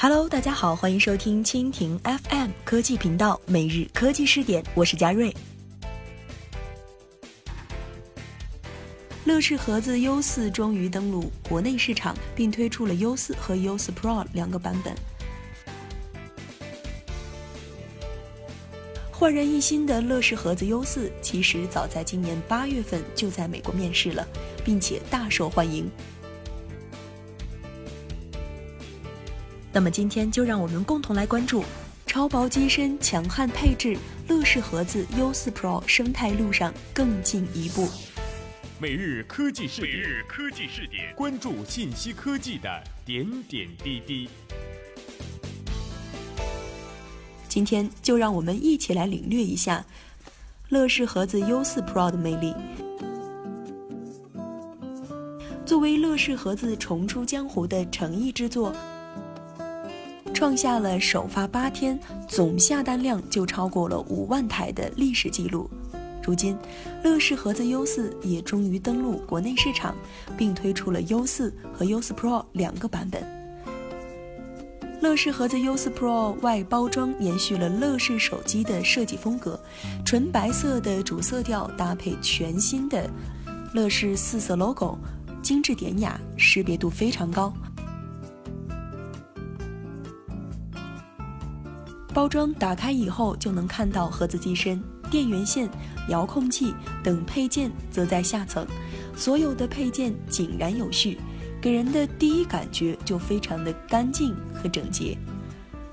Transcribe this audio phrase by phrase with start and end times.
[0.00, 5.34] Hello，大家好，欢迎收听蜻蜓 FM 科技频道每日科技视点，我是佳瑞。
[9.24, 14.94] 乐视盒子 U 四终于登陆国内市场，并推出了 U 四和 U 四 Pro 两个版本。
[19.10, 24.24] 焕然一新的乐视盒子 U 四，其实早在今年八月份就在美国面世了，
[24.64, 25.90] 并且大受欢迎。
[29.72, 31.62] 那么今天就让我们共同来关注
[32.06, 33.96] 超薄机身、强悍配置，
[34.26, 37.86] 乐视盒子 U4 Pro 生态路上更进一步。
[38.80, 44.30] 每日科技视点，每日科技视点，关注信息科技的点点滴滴。
[47.46, 49.84] 今天就让我们一起来领略一下
[50.70, 52.54] 乐视盒子 U4 Pro 的魅力。
[55.66, 58.74] 作为乐视盒子重出江湖的诚意之作。
[60.38, 65.68] 创下了首发八天总下单量就超过了五万台的历史记录。
[66.22, 66.56] 如今，
[67.02, 69.96] 乐视盒子 U4 也终于登陆国内市场，
[70.36, 73.20] 并推出了 U4 和 U4 Pro 两个版本。
[75.00, 79.58] 乐视盒子 U4 Pro 外包装延续了乐视手机的设计风格，
[80.04, 83.10] 纯白色的主色调搭配全新的
[83.72, 84.96] 乐视四色 logo，
[85.42, 87.52] 精致典雅，识别度非常高。
[92.14, 95.68] 包装打开以后，就能看到盒子机身、电源线、
[96.08, 98.66] 遥控器等配件，则在下层。
[99.14, 101.18] 所有的配件井然有序，
[101.60, 105.16] 给人的第一感觉就非常的干净和整洁。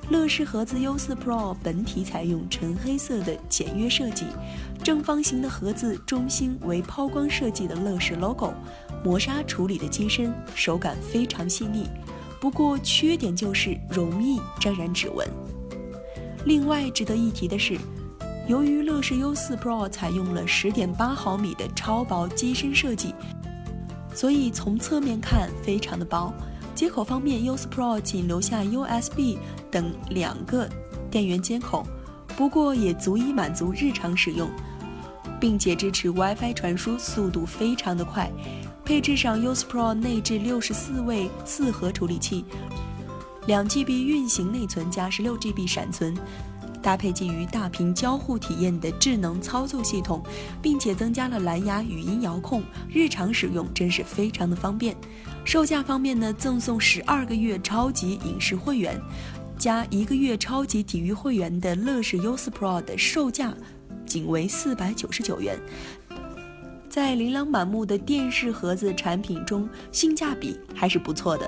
[0.09, 4.25] 乐视盒子 U4 Pro 本体采用纯黑色的简约设计，
[4.83, 8.53] 正方形的盒子中心为抛光设计的乐视 logo，
[9.03, 11.89] 磨砂处理的机身手感非常细腻，
[12.39, 15.27] 不过缺点就是容易沾染指纹。
[16.45, 17.75] 另外值得一提的是，
[18.47, 23.15] 由于乐视 U4 Pro 采用了10.8毫米的超薄机身设计，
[24.13, 26.31] 所以从侧面看非常的薄。
[26.75, 29.37] 接口方面，U4 Pro 仅留下 USB
[29.71, 30.69] 等两个
[31.09, 31.83] 电源接口，
[32.37, 34.47] 不过也足以满足日常使用，
[35.39, 38.31] 并且支持 WiFi 传输，速度非常的快。
[38.83, 42.45] 配置上，U4 Pro 内置64位四核处理器。
[43.47, 46.17] 两 GB 运行内存加十六 GB 闪存，
[46.81, 50.23] 搭配基于大屏交互体验的智能操作系统，
[50.61, 54.95] 并且增加了蓝牙语音遥控，日常使用真是非常的方便。
[55.43, 58.99] 售价方面呢，赠送十二个月超级影视会员，
[59.59, 63.53] 加一个月超级体育会员的乐视 U4 Pro 的售价
[64.07, 65.59] 仅为四百九十九元，
[66.89, 71.47] 在琳琅满目的电视盒子产品中，性价比还是不错的。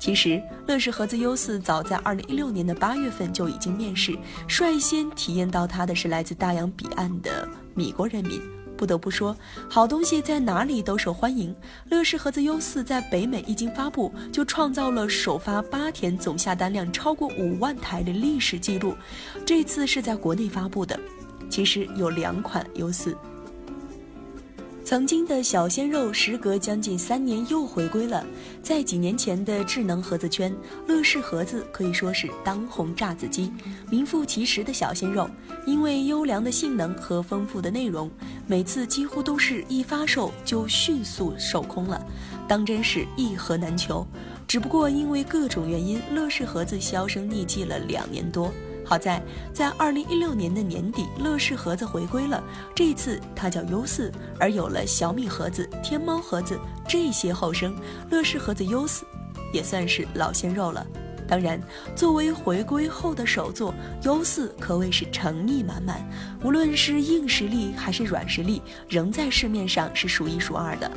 [0.00, 4.16] 其实，乐视盒子 U4 早在2016年的8月份就已经面世，
[4.48, 8.40] 率先体验到它的是来自大洋彼岸的米国人民。
[8.78, 9.36] 不得不说，
[9.68, 11.54] 好东西在哪里都受欢迎。
[11.90, 18.96] 乐视盒子 U4 在北美一经发布，就创造了首发八天总下单量超过五万台的历史记录。
[19.44, 20.98] 这次是在国内发布的，
[21.50, 23.14] 其实有两款 U4。
[24.90, 28.26] 曾经的小鲜肉，时隔将近三年又回归了。
[28.60, 30.52] 在几年前的智能盒子圈，
[30.88, 33.52] 乐视盒子可以说是当红炸子鸡，
[33.88, 35.30] 名副其实的小鲜肉。
[35.64, 38.10] 因为优良的性能和丰富的内容，
[38.48, 42.04] 每次几乎都是一发售就迅速售空了，
[42.48, 44.04] 当真是一盒难求。
[44.48, 48.52] 只不过因为各种原因，乐视盒子销声匿迹了两年多。
[48.90, 52.42] 好在，在二零一六年的年底，乐视盒子回归了。
[52.74, 56.58] 这一次，它叫 U 四，而有了小米盒子、天猫盒子
[56.88, 57.72] 这些后生，
[58.10, 59.06] 乐视盒子 U 四
[59.52, 60.84] 也算是老鲜肉了。
[61.28, 61.62] 当然，
[61.94, 63.72] 作为回归后的首作
[64.02, 66.04] ，U 四可谓是诚意满满，
[66.42, 70.90] 无论是硬实力还是软实力，仍在市面上是数一数二的。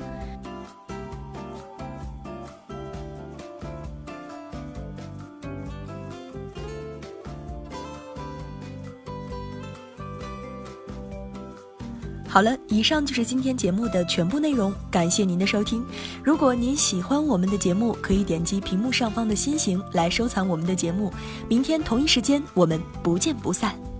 [12.33, 15.85] 好了，以上就是今天节目的全部内容，感谢您的收听。
[16.23, 21.13] 如果您喜欢我们的节目，可以点击屏幕上方的心形来收藏我们的节目。
[21.47, 23.92] 明天同一时间，我们不见不散。